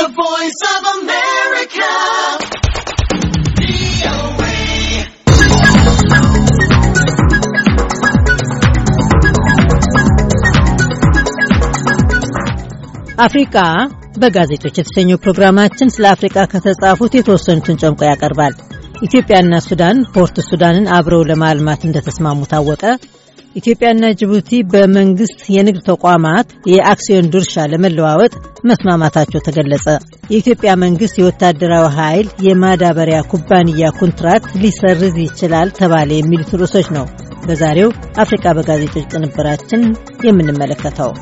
The 0.00 0.08
Voice 0.08 0.60
of 0.66 0.82
America. 0.94 1.88
አፍሪቃ 13.18 13.56
በጋዜጦች 14.16 14.78
የተሰኘው 14.78 15.18
ፕሮግራማችን 15.18 15.92
ስለ 15.94 16.06
አፍሪቃ 16.12 16.36
ከተጻፉት 16.52 17.12
የተወሰኑትን 17.16 17.80
ጨምቆ 17.82 18.00
ያቀርባል። 18.10 18.54
ኢትዮጵያና 19.02 19.60
ሱዳን 19.68 20.00
ፖርት 20.16 20.38
ሱዳንን 20.48 20.88
አብረው 20.98 21.24
ለማልማት 21.30 21.84
እንደተስማሙ 21.88 22.40
ታወቀ። 22.52 22.82
ኢትዮጵያና 23.56 24.08
ጅቡቲ 24.18 24.50
በመንግስት 24.72 25.40
የንግድ 25.54 25.80
ተቋማት 25.88 26.48
የአክሲዮን 26.72 27.30
ድርሻ 27.32 27.64
ለመለዋወጥ 27.72 28.34
መስማማታቸው 28.68 29.44
ተገለጸ። 29.46 29.86
የኢትዮጵያ 30.30 30.72
መንግስት 30.84 31.16
የወታደራዊ 31.18 31.86
ኃይል 31.98 32.28
የማዳበሪያ 32.46 33.18
ኩባንያ 33.32 33.90
ኮንትራት 34.00 34.46
ሊሰርዝ 34.62 35.16
ይችላል 35.24 35.70
ተባለ 35.80 36.10
የሚሉት 36.16 36.52
ርዕሶች 36.60 36.88
ነው 36.98 37.06
በዛሬው 37.44 37.90
አፍሪቃ 38.22 38.46
በጋዜጦች 38.56 39.06
ቅንብራችን 39.12 39.82
የምንመለከተው። 40.26 41.12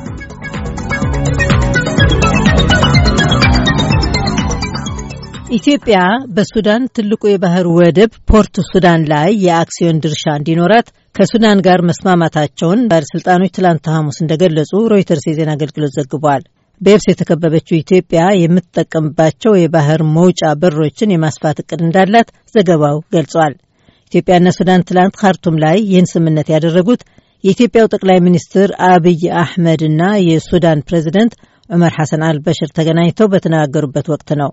ኢትዮጵያ 5.57 5.99
በሱዳን 6.35 6.83
ትልቁ 6.95 7.21
የባህር 7.29 7.67
ወደብ 7.77 8.11
ፖርት 8.29 8.55
ሱዳን 8.67 9.01
ላይ 9.11 9.29
የአክሲዮን 9.45 10.01
ድርሻ 10.03 10.23
እንዲኖራት 10.39 10.87
ከሱዳን 11.15 11.59
ጋር 11.65 11.79
መስማማታቸውን 11.87 12.81
ባለሥልጣኖች 12.91 13.51
ትላንት 13.55 13.85
ሐሙስ 13.93 14.17
እንደገለጹ 14.23 14.71
ሮይተርስ 14.91 15.25
የዜና 15.27 15.51
አገልግሎት 15.55 15.93
ዘግቧል። 15.97 16.43
በየብስ 16.81 17.05
የተከበበችው 17.09 17.75
ኢትዮጵያ 17.77 18.21
የምትጠቀምባቸው 18.41 19.53
የባህር 19.57 20.01
መውጫ 20.17 20.51
በሮችን 20.61 21.13
የማስፋት 21.13 21.57
እቅድ 21.63 21.81
እንዳላት 21.85 22.27
ዘገባው 22.55 22.97
ገልጿል። 23.15 23.55
ኢትዮጵያና 24.11 24.53
ሱዳን 24.57 24.85
ትላንት 24.89 25.17
ካርቱም 25.21 25.57
ላይ 25.63 25.77
ይህን 25.85 26.09
ስምምነት 26.11 26.47
ያደረጉት 26.53 27.01
የኢትዮጵያው 27.43 27.91
ጠቅላይ 27.93 28.19
ሚኒስትር 28.25 28.69
አብይ 28.87 29.21
አሕመድ 29.41 29.81
እና 29.89 30.01
የሱዳን 30.27 30.85
ፕሬዚደንት 30.87 31.33
ዑመር 31.69 31.93
ሐሰን 31.97 32.23
አልበሽር 32.29 32.71
ተገናኝተው 32.77 33.29
በተነጋገሩበት 33.33 34.07
ወቅት 34.13 34.31
ነው። 34.41 34.49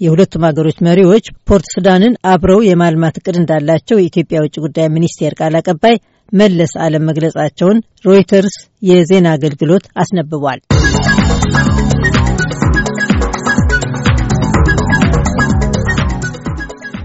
የሁለቱም 0.00 0.46
ሀገሮች 0.48 0.78
መሪዎች 0.86 1.26
ፖርት 1.48 1.66
ሱዳንን 1.74 2.14
አብረው 2.32 2.60
የማልማት 2.66 3.18
እቅድ 3.20 3.36
እንዳላቸው 3.40 4.00
የኢትዮጵያ 4.00 4.40
ውጭ 4.44 4.56
ጉዳይ 4.64 4.88
ሚኒስቴር 4.96 5.34
ቃል 5.40 5.56
አቀባይ 5.60 5.96
መለስ 6.32 6.72
አለም 6.84 7.06
መግለጻቸውን 7.08 7.78
ሮይተርስ 8.04 8.56
የዜና 8.82 9.28
አገልግሎት 9.36 9.84
አስነብቧል። 9.96 10.60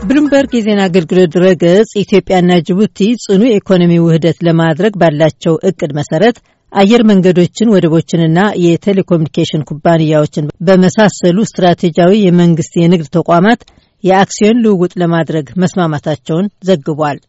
ብሉምበርግ 0.08 0.52
የዜና 0.56 0.82
አገልግሎት 0.88 1.30
ድረገጽ 1.36 1.92
ኢትዮጵያና 2.02 2.52
ጅቡቲ 2.68 3.00
ጽኑ 3.24 3.42
የኢኮኖሚ 3.48 3.94
ውህደት 4.04 4.38
ለማድረግ 4.48 4.94
ባላቸው 5.02 5.54
እቅድ 5.70 5.92
መሰረት 6.00 6.38
አየር 6.74 7.02
መንገዶችን፣ 7.10 7.72
ወደቦችንና 7.74 8.40
የቴሌኮሙኒኬሽን 8.64 9.66
ኩባንያዎችን 9.70 10.46
በመሳሰሉ 10.68 11.38
ስትራቴጂያዊ 11.50 12.14
የመንግስት 12.22 12.74
የንግድ 12.82 13.10
ተቋማት 13.18 13.62
የአክሲዮን 14.04 14.62
ልውውጥ 14.64 14.94
ለማድረግ 15.02 15.48
መስማማታቸውን 15.64 16.48
ዘግቧል። 16.70 17.20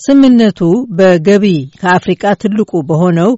ስምምነቱ 0.00 0.60
በገቢ 0.98 1.44
ከአፍሪቃ 1.80 2.32
ትልቁ 2.42 2.72
በሆነው 2.88 3.30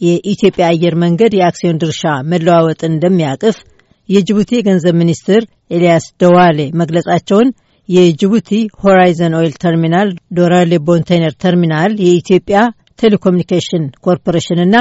የኢትዮጵያ 0.00 0.64
አየር 0.70 0.94
መንገድ 1.04 1.32
የአክሲዮን 1.36 1.80
ድርሻ 1.82 2.02
መለዋወጥን 2.32 2.92
እንደሚያቅፍ 2.92 3.58
የጅቡቲ 4.08 4.50
የገንዘብ 4.56 4.94
ሚኒስትር 5.02 5.42
ኤልያስ 5.70 6.06
ደዋሌ 6.22 6.60
መግለጻቸውን 6.80 7.50
የጅቡቲ 7.88 8.50
ሆራይዘን 8.82 9.32
ኦይል 9.38 9.54
ተርሚናል፣ 9.62 10.08
ዶራሌ 10.36 10.72
ኮንቴነር 10.88 11.32
ተርሚናል፣ 11.44 11.92
የኢትዮጵያ 12.04 12.58
ቴሌኮሙኒኬሽን 13.02 13.84
ኮርፖሬሽንና 14.06 14.74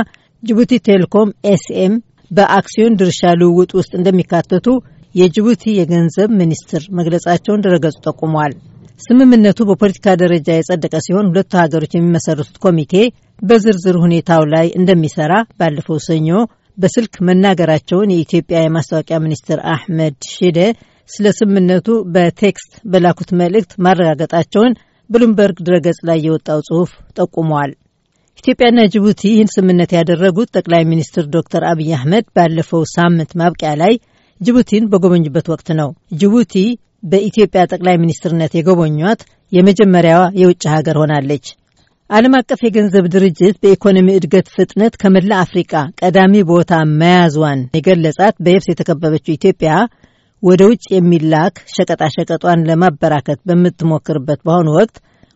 ጅቡቲ 0.43 0.71
ቴሌኮም 0.87 1.29
ኤስኤም 1.51 1.93
በአክሲዮን 2.31 2.97
ድርሻ 2.99 3.31
ልውውጥ 3.39 3.71
ውስጥ 3.79 3.91
እንደሚካተቱ 3.97 4.67
የጅቡቲ 5.15 5.63
የገንዘብ 5.77 6.29
ሚኒስትር 6.41 6.83
መግለጻቸውን 6.99 7.63
ድረገጹ 7.65 7.95
ጠቁሟል። 8.07 8.53
ስምምነቱ 9.01 9.59
በፖለቲካ 9.69 10.07
ደረጃ 10.21 10.47
የጸደቀ 10.53 10.95
ሲሆን 11.05 11.29
ሁለቱ 11.31 11.51
ሀገሮች 11.61 11.93
የሚመሰርቱት 11.95 12.57
ኮሚቴ 12.65 12.93
በዝርዝር 13.41 13.95
ሁኔታው 14.03 14.43
ላይ 14.53 14.67
እንደሚሰራ 14.79 15.31
ባለፈው 15.59 15.99
ሰኞ 16.07 16.29
በስልክ 16.77 17.13
መናገራቸውን 17.27 18.13
የኢትዮጵያ 18.13 18.59
የማስታወቂያ 18.61 19.17
ሚኒስትር 19.25 19.59
አሕመድ 19.73 20.17
ሺዴ 20.33 20.59
ስለ 21.09 21.27
ስምምነቱ 21.37 21.87
በ 22.13 22.33
text 22.33 22.73
በላኩት 22.91 23.29
መልእክት 23.41 23.71
ማረጋገጣቸውን 23.85 24.77
ብሉምበርግ 25.09 25.57
ድረገጽ 25.67 25.99
ላይ 26.09 26.19
የወጣው 26.25 26.59
ጽሑፍ 26.67 26.91
ጠቁመዋል። 27.17 27.71
ኢትዮጵያና 28.37 28.79
ጅቡቲ 28.93 29.21
ይህን 29.29 29.49
ስምምነት 29.53 29.91
ያደረጉት 29.95 30.49
ጠቅላይ 30.57 30.83
ሚኒስትር 30.91 31.25
ዶክተር 31.35 31.63
አብይ 31.69 31.89
አህመድ 31.97 32.25
ባለፈው 32.35 32.83
ሳምንት 32.93 33.31
ማብቂያ 33.41 33.71
ላይ 33.81 33.93
ጅቡቲን 34.41 34.87
በጎበኙበት 34.91 35.47
ወቅት 35.53 35.67
ነው። 35.79 35.89
ጅቡቲ 36.21 36.53
በኢትዮጵያ 37.03 37.61
ጠቅላይ 37.71 37.95
ሚኒስትርነት 38.01 38.53
የጎበኟት 38.57 39.21
የመጀመሪያዋ 39.51 40.23
የውጭ 40.41 40.63
ሀገር 40.73 40.97
ሆናለች። 41.01 41.45
ዓለም 42.09 42.33
አቀፍ 42.39 42.59
የገንዘብ 42.63 43.05
ድርጅት 43.13 43.55
በኢኮኖሚ 43.63 44.07
እድገት 44.15 44.47
ፍጥነት 44.55 44.93
ከመላ 45.01 45.31
አፍሪቃ 45.43 45.73
ቀዳሚ 46.01 46.41
ቦታ 46.49 46.71
መያዟን 46.99 47.61
የገለጻት 47.77 48.35
በየብስ 48.45 48.67
የተከበበችው 48.71 49.35
ኢትዮጵያ 49.37 49.73
ወደ 50.43 50.61
ውጭ 50.69 50.85
የሚላክ 50.93 51.55
ሸቀጣሸቀጧን 51.73 52.65
ለማበራከት 52.69 53.39
በምትሞክርበት 53.47 54.39
በአሁኑ 54.45 54.69
ወቅት 54.79 54.95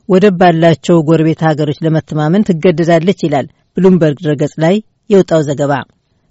ወደብ 0.10 0.36
ባላቸው 0.42 0.98
ጎረቤት 1.08 1.42
ሀገሮች 1.48 1.78
ለመተማመን 1.86 2.46
ትገደዳለች 2.50 3.20
ይላል 3.26 3.48
ብሉምበርግ 3.78 4.18
ድረገጽ 4.26 4.54
ላይ 4.64 4.76
የወጣው 5.10 5.42
ዘገባ። 5.48 5.74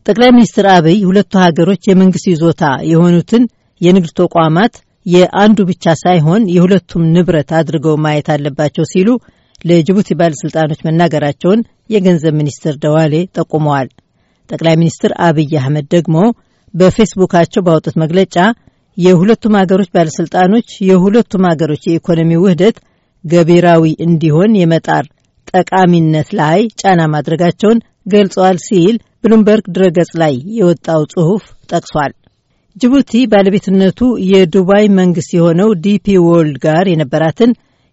ጠቅላይ 0.07 0.31
ሚኒስትር 0.37 0.67
አብይ 0.73 0.99
ሁለቱ 1.09 1.33
ሀገሮች 1.45 1.83
የመንግስት 1.89 2.27
ይዞታ 2.31 2.63
የሆኑትን 2.91 3.45
የንግድ 3.81 4.11
ተቋማት 4.21 4.75
የአንዱ 5.07 5.59
ብቻ 5.71 5.95
ሳይሆን 6.03 6.43
የሁለቱም 6.55 7.03
ንብረት 7.15 7.51
አድርገው 7.59 7.97
ማየት 8.05 8.29
አለባቸው 8.35 8.85
ሲሉ 8.93 9.09
ለጅቡቲ 9.61 10.09
ባለሥልጣኖች 10.21 10.81
መናገራቸውን 10.87 11.61
የገንዘብ 11.91 12.35
ሚኒስትር 12.41 12.75
ደዋሌ 12.85 13.15
ጠቁመዋል። 13.37 13.89
ጠቅላይ 14.51 14.75
ሚኒስትር 14.81 15.13
አብይ 15.27 15.53
አህመድ 15.61 15.87
ደግሞ 15.95 16.17
በፌስቡካቸው 16.75 17.65
ባወጡት 17.67 17.97
መግለጫ 18.03 18.37
የሁለቱም 18.99 19.55
ሀገሮች 19.61 19.89
ባለሥልጣኖች 19.95 20.69
የሁለቱም 20.89 21.47
ሀገሮች 21.51 21.83
የኢኮኖሚ 21.87 22.33
ውህደት 22.43 22.77
ገቢራዊ 23.25 23.85
እንዲሆን 24.07 24.53
የመጣር 24.61 25.05
ጠቃሚነት 25.53 26.29
ላይ 26.41 26.61
ጫና 26.81 27.01
ማድረጋቸውን 27.15 27.83
ገልጸዋል 28.13 28.57
ሲል 28.67 28.95
ብሉምበርግ 29.25 29.67
ድረገጽ 29.77 30.11
ላይ 30.23 30.35
የወጣው 30.59 31.03
ጽሑፍ 31.13 31.43
ጠቅሷል። 31.71 32.13
ጅቡቲ 32.77 33.13
ባለቤትነቱ 33.33 34.01
የዱባይ 34.31 34.85
መንግስት 34.99 35.31
የሆነው 35.37 35.69
ዲፒ 35.85 36.17
ወርልድ 36.27 36.57
ጋር 36.65 36.85
የነበራትን 36.91 37.51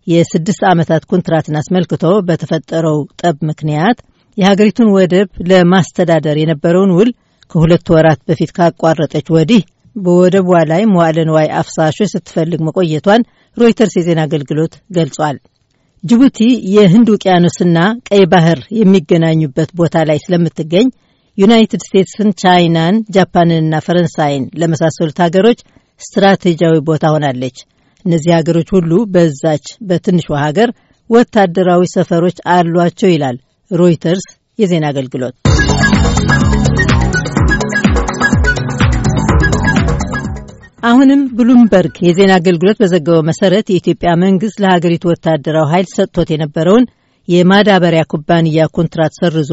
የስድስት 0.08 0.62
ዓመታት 0.72 1.04
ኮንትራትን 1.12 1.58
አስመልክቶ 1.60 2.06
በተፈጠረው 2.28 2.98
ጠብ 3.22 3.38
ምክንያት 3.50 3.98
የሀገሪቱን 4.38 4.90
ወደብ 4.96 5.30
ለማስተዳደር 5.52 6.38
የነበረውን 6.42 6.94
ውል 6.98 7.10
ከሁለት 7.52 7.88
ወራት 7.94 8.20
በፊት 8.28 8.52
ካቋረጠች 8.58 9.28
ወዲህ 9.36 9.62
በወደቧ 9.96 10.50
ላይ 10.72 10.84
መዋዕለ 10.92 11.20
ንዋይ 11.30 11.48
አፍሳሾች 11.60 12.12
ስትፈልግ 12.14 12.60
መቆየቷን 12.68 13.24
ሮይተርስ 13.58 13.94
የዜና 13.98 14.20
አገልግሎት 14.28 14.74
ገልጿል። 14.98 15.38
ጅቡቲ 16.04 16.40
የህንድ 16.76 17.08
ውቅያኖስና 17.14 17.78
ቀይ 18.10 18.24
ባህር 18.32 18.60
የሚገናኙበት 18.80 19.70
ቦታ 19.80 19.96
ላይ 20.10 20.20
ስለምትገኝ 20.24 20.88
ዩናይትድ 21.38 21.82
ስቴትስን፣ 21.86 22.30
ቻይናን፣ 22.42 22.96
ጃፓንንና 23.16 23.76
ፈረንሳይን 23.86 24.46
ለመሳሰሉት 24.62 25.20
ሀገሮች 25.26 25.60
ስትራቴጂያዊ 26.02 26.78
ቦታ 26.90 27.04
ሆናለች። 27.14 27.58
እነዚህ 28.06 28.32
ሀገሮች 28.38 28.70
ሁሉ 28.76 28.92
በዛች 29.14 29.66
በትንሿ 29.82 30.28
ሀገር 30.46 30.70
ወታደራዊ 31.10 31.84
ሰፈሮች 31.96 32.38
አሏቸው 32.56 33.12
ይላል 33.12 33.38
ሮይተርስ 33.72 34.26
የዜና 34.60 34.86
አገልግሎት። 34.92 35.36
አሁንም 40.84 41.22
ብሉምበርግ 41.38 41.96
የዜና 42.06 42.32
አገልግሎት 42.40 42.78
በዘገበው 42.82 43.22
መሰረት 43.28 43.66
የኢትዮጵያ 43.70 44.12
መንግስት 44.24 44.58
ለሀገሪቱ 44.64 45.04
ወታደራዊ 45.12 45.66
ኃይል 45.72 45.88
ሰጥቶት 45.92 46.30
የነበረውን 46.34 46.86
የማዳበሪያ 47.28 48.04
ኩባንያ 48.12 48.66
ኮንትራት 48.78 49.14
ሰርዞ 49.20 49.52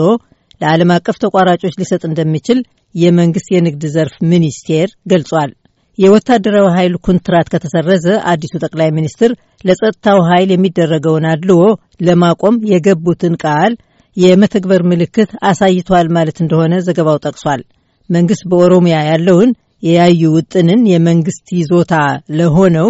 ለዓለም 0.60 0.92
አቀፍ 0.94 1.16
ተቋራጮች 1.24 1.74
ሊሰጥ 1.80 2.02
እንደሚችል 2.08 2.60
የመንግስት 2.94 3.48
የንግድ 3.54 3.84
ዘርፍ 3.94 4.14
ሚኒስቴር 4.30 4.88
ገልጿል። 5.12 5.50
የወታደራዊ 5.98 6.66
ኃይል 6.76 6.94
ኮንትራት 7.06 7.46
ከተሰረዘ 7.52 8.06
አዲሱ 8.32 8.52
ጠቅላይ 8.64 8.90
ሚኒስትር 8.98 9.30
ለጸጥታው 9.64 10.18
ኃይል 10.30 10.50
የሚደረገውን 10.52 11.28
አድልዎ 11.32 11.62
ለማቆም 12.08 12.58
የገቡትን 12.72 13.34
ቃል 13.44 13.72
የመተግበር 14.16 14.82
ምልክት 14.90 15.30
አሳይቷል 15.48 16.06
ማለት 16.16 16.38
እንደሆነ 16.44 16.74
ዘገባው 16.86 17.18
ጠቅሷል። 17.26 17.62
መንግስት 18.10 18.44
በኦሮሚያ 18.50 18.98
ያለውን 19.10 19.50
የያዩ 19.82 20.22
ውጥንን 20.36 20.80
የመንግስት 20.92 21.46
ይዞታ 21.58 21.94
ለሆነው 22.38 22.88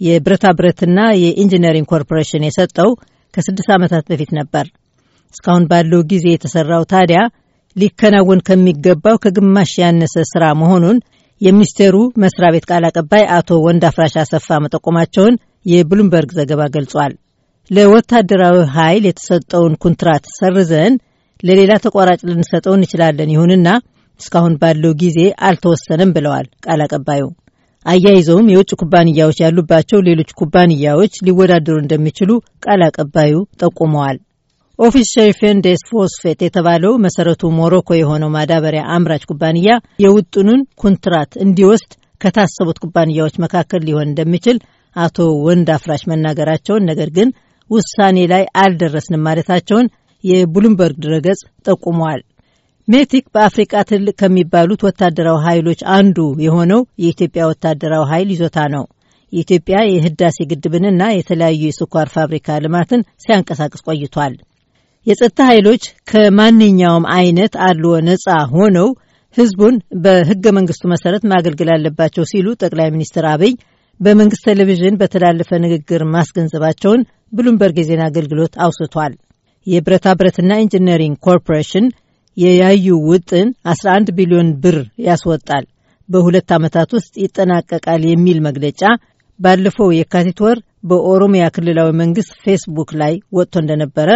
የብረታ 0.00 0.46
ብረትና 0.58 1.00
የኢንጂነሪንግ 1.22 1.86
ኮርፖሬሽን 1.92 2.46
የሰጠው 2.46 2.90
ከስድስት 3.34 3.68
ዓመታት 3.76 4.04
በፊት 4.10 4.30
ነበር። 4.38 4.66
እስካሁን 5.34 5.64
ባለው 5.70 6.00
ጊዜ 6.12 6.26
የተሰራው 6.32 6.82
ታዲያ 6.92 7.20
ሊከናወን 7.76 8.40
ከሚገባው 8.48 9.16
ከግማሽ 9.24 9.72
ያነሰ 9.82 10.16
ስራ 10.32 10.44
መሆኑን 10.60 10.98
የሚኒስቴሩ 11.40 11.94
መስሪያ 12.22 12.48
ቤት 12.54 12.66
ቃል 12.70 12.84
አቀባይ 12.88 13.24
አቶ 13.36 13.56
ወንዳፍራሽ 13.64 14.14
አሰፋ 14.22 14.58
መጠቆማቸውን 14.64 15.34
የብሉምበርግ 15.66 16.30
ዘገባ 16.38 16.62
ገልጿል። 16.74 17.12
ለወታደራዊ 17.70 18.56
ኃይል 18.76 19.04
የተሰጠውን 19.08 19.74
ኩንትራት 19.82 20.24
ሰርዘን 20.38 20.94
ለሌላ 21.42 21.72
ተቋራጭ 21.84 22.20
ልንሰጠው 22.28 22.74
እንችላለን፣ 22.76 23.32
ይሁንና 23.34 23.68
እስካሁን 24.20 24.54
ባለው 24.60 24.92
ጊዜ 25.02 25.18
አልተወሰነም 25.48 26.12
ብለዋል 26.16 26.46
ቃል 26.66 26.82
አቀባዩ። 26.84 27.22
አያይዘውም 27.86 28.50
የውጭ 28.50 28.70
ኩባንያዎች 28.80 29.38
ያሉባቸው 29.44 29.98
ሌሎች 30.00 30.30
ኩባንያዎች 30.38 31.14
ሊወዳደሩ 31.26 31.76
እንደሚችሉ 31.80 32.30
ቃል 32.64 32.82
አቀባዩ 32.86 33.32
ጠቁመዋል። 33.60 34.18
Office 34.78 35.08
Chérifien 35.14 35.58
des 35.64 35.82
Phosphates 35.90 36.38
የተባለው 36.44 36.92
መሰረቱ 37.04 37.50
ሞሮኮ 37.58 37.88
የሆነው 37.96 38.30
ማዳበሪያ 38.36 38.82
አምራች 38.94 39.24
ኩባንያ 39.30 39.74
የውጥኑን 40.04 40.62
ኩንትራት 40.82 41.32
እንዲወስድ 41.44 41.92
ከታሰቡት 42.20 42.78
ኩባንያዎች 42.84 43.34
መካከል 43.44 43.82
ሊሆን 43.88 44.08
እንደሚችል 44.08 44.58
አቶ 44.96 45.16
ወንዳፍራሽ 45.46 46.02
መናገራቸውን፣ 46.10 46.86
ነገር 46.90 47.08
ግን 47.16 47.28
ውሳኔ 47.70 48.18
ላይ 48.32 48.42
አልደረስንም 48.62 49.24
ማለታቸውን 49.26 49.86
የብሉምበርግ 50.24 50.96
ድረገጽ 51.04 51.40
ጠቁመዋል። 51.66 52.20
ሜቲክ 52.88 53.24
በአፍሪቃ 53.34 53.82
ትልቅ 53.90 54.14
ከሚባሉት 54.20 54.80
ወታደራዊ 54.86 55.38
ኃይሎች 55.46 55.80
አንዱ 55.96 56.16
የሆነው 56.44 56.80
የኢትዮጵያ 57.02 57.42
ወታደራዊ 57.50 58.02
ኃይል 58.10 58.28
ይዞታ 58.34 58.58
ነው። 58.74 58.84
የኢትዮጵያ 59.32 59.76
የህዳሴ 59.86 60.36
ግድብንና 60.50 61.02
የተለያዩ 61.12 61.62
የስኳር 61.64 62.08
ፋብሪካ 62.16 62.58
ልማትን 62.64 63.00
ሲያንቀሳቅስ 63.24 63.84
ቆይቷል። 63.88 64.34
የጸጥታ 65.06 65.40
ኃይሎች 65.50 65.82
ከማንኛውም 66.10 67.08
አይነት 67.16 67.54
አድልዎ 67.66 67.94
ነጻ 68.08 68.26
ሆነው 68.52 68.88
ህዝቡን 69.36 69.74
በህገ 70.04 70.44
መንግስቱ 70.58 70.84
መሰረት 70.92 71.22
ማገልገል 71.30 71.70
አለባቸው 71.74 72.24
ሲሉ 72.32 72.46
ጠቅላይ 72.62 72.88
ሚኒስትር 72.94 73.24
አብይ 73.32 73.52
በመንግስት 74.00 74.46
ቴሌቪዥን 74.48 74.98
በተላለፈ 75.00 75.50
ንግግር 75.64 76.02
ማስገንዘባቸውን 76.14 77.02
ብሉምበርግ 77.32 77.76
የዜና 77.80 78.02
አገልግሎት 78.10 78.54
አውስቷል። 78.66 79.12
የብረታ 79.66 80.08
ብረትና 80.20 80.52
ኢንጂነሪንግ 80.62 81.16
ኮርፖሬሽን 81.26 81.86
የያዩ 82.36 82.86
ውጥን 83.08 83.48
11 83.72 84.12
ቢሊዮን 84.16 84.48
ብር 84.62 84.76
ያስወጣል፣ 85.06 85.64
በሁለት 86.08 86.48
ዓመታት 86.56 86.90
ውስጥ 86.96 87.12
ይጠናቀቃል 87.24 88.02
የሚል 88.08 88.38
መግለጫ 88.46 88.80
ባለፈው 89.40 89.88
የካቲት 89.92 90.40
ወር 90.44 90.58
በኦሮሚያ 90.84 91.44
ክልላዊ 91.54 91.90
መንግስት 92.02 92.32
ፌስቡክ 92.44 92.90
ላይ 93.00 93.14
ወጥቶ 93.36 93.54
እንደነበረ 93.62 94.10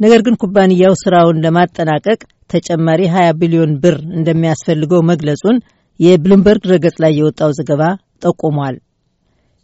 ነገር 0.00 0.20
ግን 0.26 0.38
ኩባንያው 0.42 0.94
ስራውን 1.02 1.40
ለማጠናቀቅ 1.44 2.20
ተጨማሪ 2.50 3.00
20 3.12 3.36
ቢሊዮን 3.40 3.72
ብር 3.82 3.96
እንደሚያስፈልገው 4.18 5.00
መግለጹን 5.10 5.56
የብሉምበርግ 6.00 6.62
ድረገጽ 6.66 6.96
ላይ 7.04 7.12
የወጣው 7.16 7.50
ዘገባ 7.58 7.82
ጠቁሟል። 8.24 8.76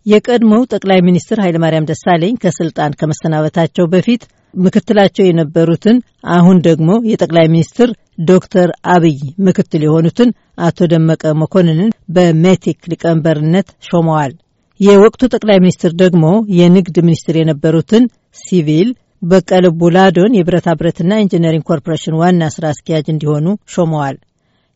የቀድሞው 0.07 0.63
ጠቅላይ 0.73 1.01
ሚኒስትር 1.09 1.39
ኃይለማርያም 1.45 1.89
ደሳለኝ 1.91 2.35
ከስልጣን 2.45 2.97
ከመሰናበታቸው 3.01 3.85
በፊት 3.93 4.23
ምክትላቸው 4.55 5.25
የነበሩትን 5.27 5.97
አሁን 6.35 6.57
ደግሞ 6.67 6.91
የጠቅላይ 7.11 7.47
ሚኒስትር 7.49 7.91
ዶክተር 8.25 8.71
አብይ 8.95 9.17
ምክትል 9.47 9.83
የሆኑትን 9.87 10.31
አቶ 10.61 10.89
ደመቀ 10.93 11.33
መኮንንን 11.43 11.93
በሜቴክ 12.17 12.81
ሊቀመንበርነት 12.93 13.69
ሾመዋል። 13.89 14.33
የወቅቱ 14.81 15.23
ጠቅላይ 15.35 15.59
ሚኒስትር 15.61 15.93
ደግሞ 16.03 16.27
የንግድ 16.59 16.97
ሚኒስትር 17.07 17.35
የነበሩትን 17.39 18.05
ሲቪል 18.43 18.89
በቀለ 19.23 19.67
ቡላዶን 19.81 20.37
የብረታ 20.37 20.69
ብረትና 20.79 21.19
ኢንጂነሪንግ 21.25 21.65
ኮርፖሬሽን 21.69 22.19
ዋና 22.21 22.49
ስራ 22.55 22.65
አስኪያጅ 22.73 23.07
እንዲሆኑ 23.11 23.47
ሾመዋል። 23.75 24.17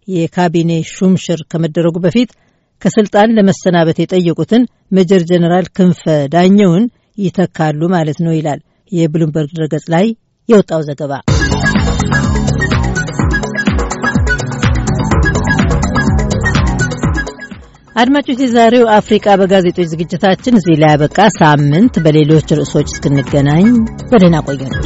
የካቢኔ 0.09 0.73
ሹምሽር 0.93 1.41
ከመደረጉ 1.53 1.97
በፊት 2.05 2.31
ከስልጣን 2.83 3.35
ለመሰናበት 3.37 3.99
የጠየቁትን 4.01 4.63
ሜጀር 4.93 5.23
ጀነራል 5.31 5.67
ክንፈ 5.77 6.03
ዳኘውን 6.35 6.85
ይተካሉ 7.19 7.81
ማለት 7.95 8.19
ነው 8.25 8.33
ይላል 8.37 8.61
የብሉምበርግ 8.93 9.51
ድረገጽ 9.53 9.87
ላይ 9.95 10.07
የወጣው 10.49 10.83
ዘገባ። 10.89 11.13
አድማጮች፣ 17.97 18.41
የዛሬው 18.45 18.85
አፍሪቃ 18.97 19.37
በጋዜጦች 19.41 19.87
ዝግጅታችን 19.93 20.59
እዚህ 20.59 20.75
ላይ 20.83 20.91
ያበቃ። 20.93 21.19
ሳምንት 21.39 21.95
በሌሎች 22.05 22.49
ርዕሶች 22.59 22.89
እስክንገናኝ 22.93 23.69
በደህና 24.11 24.39
ቆዩ 24.47 24.61
ነው። 24.67 24.83